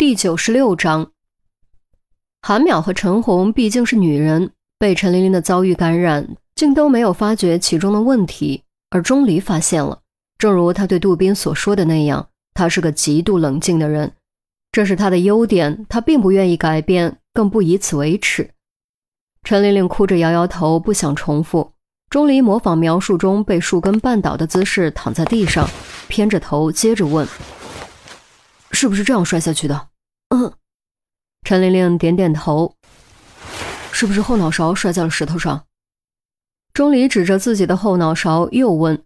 [0.00, 1.10] 第九十六章，
[2.40, 8.64] 韩淼和陈红毕竟是女人，被陈琳琳的遭遇感染，竟都没有发觉其中的问题。
[8.88, 10.00] 而钟离发现了，
[10.38, 14.10] 正如他对杜宾所说的那样，他是个极度冷静的人，
[14.72, 18.52] 这是他的优点，他并不愿意改变，更不以此为耻。
[19.44, 21.72] 陈琳琳哭着摇摇头，不想重复。
[22.08, 25.68] 钟离模仿描述中被树根绊倒的姿势躺在地上，
[26.08, 27.28] 偏着头，接着问
[28.72, 29.88] ：“是不是这样摔下去的？”
[31.50, 32.76] 陈玲玲点点头。
[33.90, 35.66] 是不是后脑勺摔在了石头上？
[36.72, 39.02] 钟离指着自己的后脑勺又问。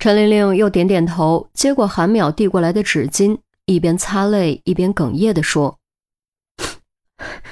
[0.00, 5.78] 陈玲玲又点点头，接过韩淼递过来的纸巾，一边擦泪一边哽咽地说：“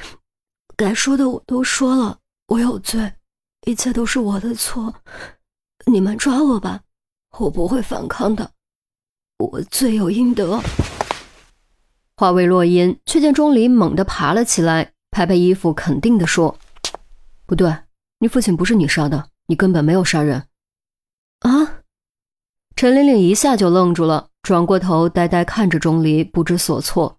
[0.77, 3.13] 该说的我都说了，我有罪，
[3.65, 4.93] 一切都是我的错，
[5.87, 6.81] 你们抓我吧，
[7.39, 8.51] 我不会反抗的，
[9.39, 10.61] 我罪有应得。”
[12.19, 16.57] 话未落音，却见钟离猛地爬了起来，拍拍衣服，肯定地说
[17.45, 17.77] ：“不对，
[18.21, 20.45] 你父亲不是你杀的，你根本没有杀人。”
[21.41, 21.83] 啊！
[22.75, 27.19] 陈玲玲一下就愣住了，转过头，呆呆看着钟离，不知所措。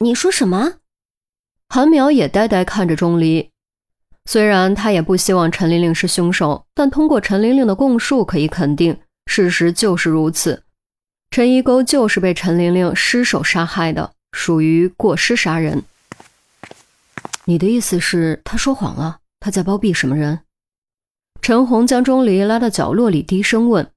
[0.00, 0.78] 你说什么？
[1.68, 3.50] 韩淼也呆呆看着钟离，
[4.24, 10.64] 虽然他也不希望陈玲玲是凶手，但通过陈玲玲的供述，可以肯定事实就是如此。
[11.30, 15.84] 陈一沟就是被陈玲玲失手杀害的，属于过失杀人。
[17.44, 19.18] 你的意思是，他说谎了？
[19.40, 20.40] 他在包庇什么人？
[21.40, 23.90] 陈红将钟离拉到角落里，低声问。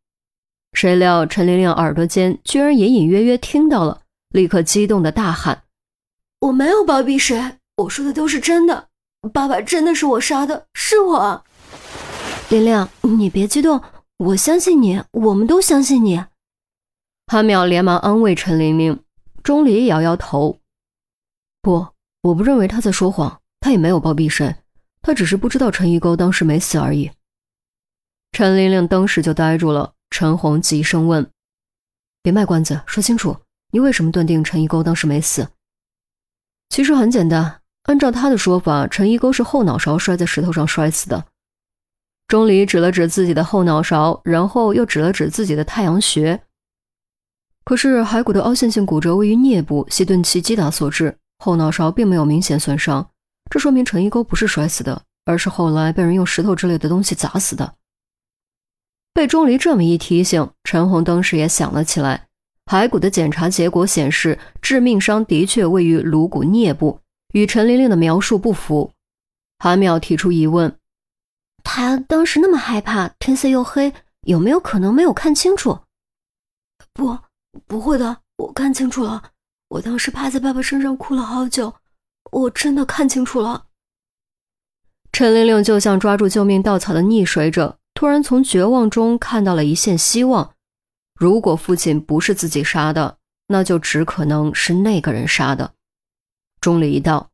[0.74, 5.64] 谁料陈玲玲耳朵间居然隐隐约约听到了，立刻激动的大喊
[6.42, 8.88] ：“我没有包庇谁，我说的都是真的。
[9.34, 11.44] 爸爸真的是我杀的，是我。”
[12.50, 13.82] 玲玲，你别激动，
[14.18, 16.24] 我相信你，我们都相信你。
[17.32, 19.00] 韩淼连忙安慰陈玲玲，
[19.42, 20.60] 钟离摇摇头
[21.64, 21.88] ：“不，
[22.24, 24.54] 我不认为他在说谎，他也没有包庇谁，
[25.02, 27.10] 他只是不知道陈一沟当时没死而已。”
[28.36, 29.94] 陈玲玲当时就呆住了。
[30.10, 31.26] 陈红急声问
[32.22, 33.38] ：“别卖关子，说清楚，
[33.72, 35.48] 你为什么断定陈一沟当时没死？”
[36.68, 41.26] 其实很简单，按照他的说法，陈一沟是后脑勺摔在石头上摔死的。
[42.28, 46.44] 钟离指了指自己的后脑勺，然后又指了指自己的太阳穴。
[47.64, 53.08] 可是骸骨的凹陷性骨折位于颞部，系钝器击打所致，后脑勺并没有明显损伤。
[53.50, 57.76] 这说明陈一沟不是摔死的，而是后来被人用石头之类的东西砸死的。
[59.14, 62.28] 被钟离这么一提醒，陈红当时也想了起来。
[62.66, 67.00] 骸骨的检查结果显示，致命伤的确位于颅骨颞部，
[67.34, 68.92] 与陈玲玲的描述不符。
[69.60, 70.74] 韩淼提出疑问：
[71.64, 75.80] 他当时那么害怕，天色又黑，有没有可能没有看清楚？
[76.94, 77.20] 不。
[77.68, 79.32] 不会的，我看清楚了。
[79.70, 81.74] 我当时趴在爸爸身上哭了好久，
[82.32, 83.66] 我真的看清楚了。
[85.12, 90.54] 陈玲玲就像抓住救命稻草的溺水者，突然从绝望中看到了一线希望。
[91.16, 93.18] 如果父亲不是自己杀的，
[93.48, 95.74] 那就只可能是那个人杀的。
[96.62, 97.30] 钟离道：“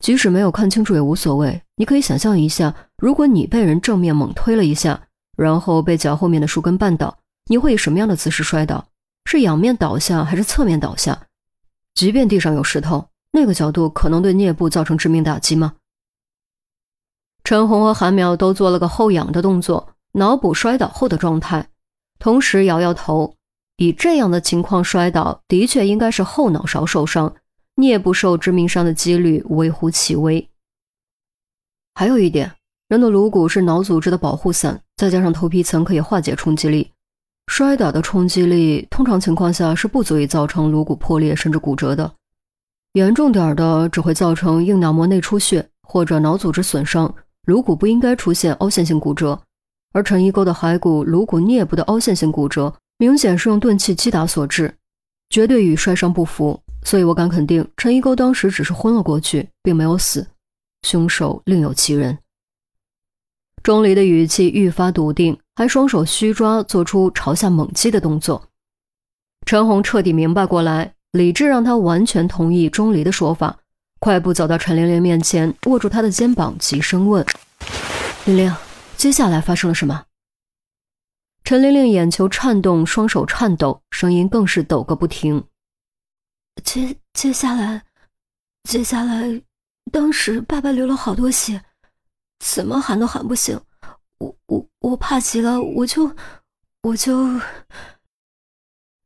[0.00, 8.86] 即使没有看清楚也无所谓，你可以想象一下，如果你被人正面猛推了一下，然后被脚后面的树根绊倒。”你会以什么样的姿势摔倒？
[9.24, 11.26] 是仰面倒下还是侧面倒下？
[11.94, 15.74] 即便地上有石头，那个角度可能对颞部造成致命打击吗？
[17.44, 21.68] 陈红和韩苗都做了个后仰的动作，脑补摔倒后的状态，
[22.18, 23.34] 同时摇摇头。
[23.76, 27.34] 以这样的情况摔倒，的确应该是后脑勺受伤，
[27.76, 30.48] 颞部受致命伤的几率微乎其微。
[31.94, 32.52] 还有一点，
[32.88, 36.90] 人的颅骨是脑组织的保护伞，再加上头皮层可以化解冲击力。
[37.48, 42.12] 摔打的冲击力通常情况下是不足以造成颅骨破裂甚至骨折的，
[42.92, 47.12] 严重点的只会造成硬脑膜内出血或者脑组织损伤，
[47.46, 49.40] 颅骨不应该出现凹陷性骨折。
[49.94, 54.72] 而陈一沟的骸骨颅骨颞部的凹陷性骨折，明显是用钝器击打所致，
[55.30, 56.60] 绝对与摔伤不符。
[56.84, 60.24] 所以我敢肯定，陈一沟当时只是昏了过去，并没有死，
[60.82, 62.16] 凶手另有其人。
[63.62, 68.48] 钟离的语气愈发笃定，还双手虚抓，做出朝下猛击的动作。
[69.44, 73.58] 陈红彻底明白过来，理智让他完全同意钟离的说法，
[73.98, 77.26] 快步走到陈玲玲面前，握住她的肩膀，急声问
[78.26, 78.54] ：“玲玲，
[78.96, 80.04] 接下来发生了什么？”
[81.42, 85.42] 陈玲玲眼球颤动，双手颤抖，声音更是抖个不停
[86.62, 87.82] ：“接接下来，
[88.62, 89.42] 接下来，
[89.90, 91.60] 当时爸爸流了好多血。”
[92.38, 93.60] 怎么喊都喊不醒，
[94.18, 96.14] 我我我怕极了，我就
[96.82, 97.40] 我就，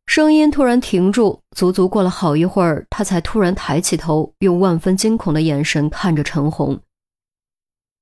[0.07, 6.81] 声音突然停住，足足过了好一会儿，他才突然抬起头，用万分惊恐的眼神看着陈红。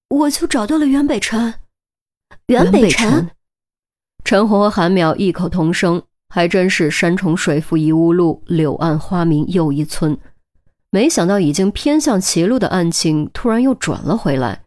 [0.08, 1.54] 我就找到了袁北辰，
[2.46, 3.30] 袁北辰。
[4.24, 10.18] 陈红和韩淼异口同声，还真是山重水复疑无路，柳暗花明又一村。
[10.90, 14.64] 没想到已经偏向歧路的案情，突然又转了回来。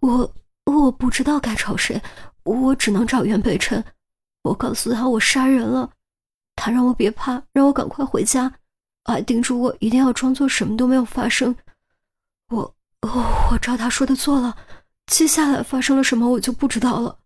[0.00, 0.34] 我
[0.76, 2.00] 我不知道该找谁，
[2.44, 3.82] 我只能找袁北辰。
[4.42, 5.90] 我告诉他我杀人了，
[6.54, 8.52] 他让我别怕，让我赶快回家，
[9.04, 11.54] 还叮嘱我一定要装作什么都没有发生。
[12.48, 13.08] 我我
[13.50, 14.56] 我照他说的做了，
[15.06, 17.18] 接下来发生了什么我就不知道了。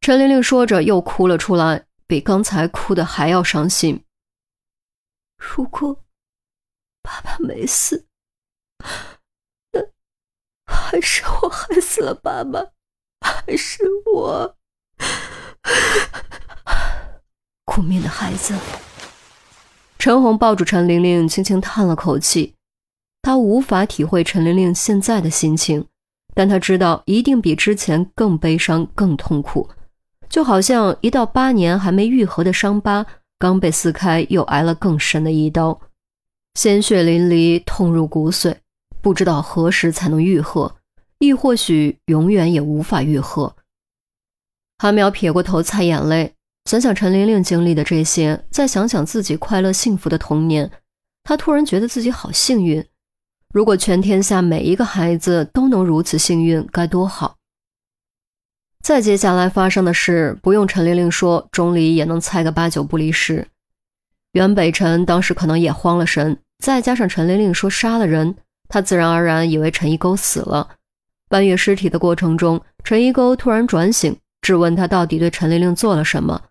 [0.00, 4.04] 陈玲玲说着又哭了出来，比刚才哭的还要伤心。
[5.36, 6.04] 如果
[7.02, 8.06] 爸爸没死，
[10.68, 12.60] 还是我害死了爸爸，
[13.20, 13.82] 还是
[14.12, 14.54] 我
[17.64, 18.54] 苦命的孩子。
[19.98, 22.54] 陈红抱住陈玲玲，轻轻叹了口气。
[23.22, 25.86] 他无法体会陈玲玲现在的心情，
[26.34, 29.68] 但他知道一定比之前更悲伤、更痛苦，
[30.28, 33.04] 就好像一道八年还没愈合的伤疤。
[33.38, 35.80] 刚被撕开，又挨了更深的一刀，
[36.54, 38.56] 鲜血淋漓，痛入骨髓，
[39.00, 40.76] 不知道何时才能愈合，
[41.18, 43.56] 亦或许永远也无法愈合。
[44.78, 46.34] 韩淼撇过头擦眼泪，
[46.64, 50.70] 想想陈玲玲经历的这些，再想想自己快乐幸福的童年，
[51.24, 52.84] 他突然觉得自己好幸运。
[53.52, 57.36] 如果全天下每一个孩子都能如此幸运，该多好！
[58.82, 63.48] 再接下来发生的事，不用陈玲玲说，钟离也能猜个八九不离十。
[64.32, 68.36] 袁北辰当时可能也慌了神，再加上陈玲玲说杀了人，
[68.68, 70.68] 他自然而然以为陈一沟死了。
[71.28, 76.42] 搬运尸体的过程中，陈一沟突然转醒，质问他到底对陈玲玲做了什么。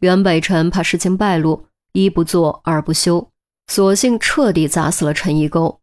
[0.00, 3.30] 袁北辰怕事情败露，一不做二不休，
[3.66, 5.80] 索性彻底砸死了陈一沟。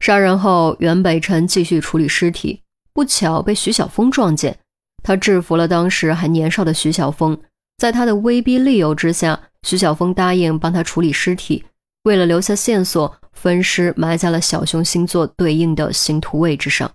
[0.00, 4.58] 杀人后，袁北辰继续处理尸体，不巧被徐小峰撞见。
[5.02, 7.38] 他制服了当时还年少的徐小峰，
[7.78, 11.64] 在他的威逼利诱之下，徐小峰答应帮他处理尸体。
[12.06, 16.88] 为了留下线索，分尸埋在了小熊星座对应的星图位置上。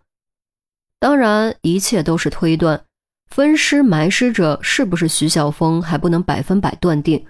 [1.01, 2.85] 当然，一切都是推断，
[3.29, 7.25] 分尸埋尸者是不是徐小峰还不能百分百断定。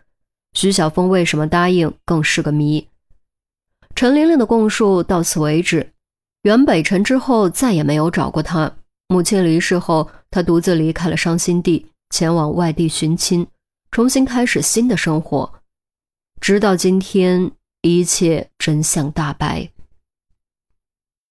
[0.54, 2.88] 徐小峰为什么答应，更是个谜。
[3.96, 5.92] 陈玲玲的供述到此为止。
[6.44, 8.72] 袁北辰之后再也没有找过他。
[9.08, 10.10] 母亲离世后。
[10.34, 13.46] 他独自离开了伤心地，前往外地寻亲，
[13.92, 15.52] 重新开始新的生活。
[16.40, 17.52] 直到今天，
[17.82, 19.72] 一切真相大白。